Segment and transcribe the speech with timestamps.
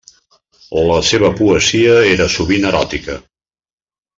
[0.91, 3.19] La seva poesia era sovint eròtica.